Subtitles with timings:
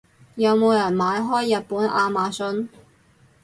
[0.33, 2.67] 有冇人買開日本亞馬遜？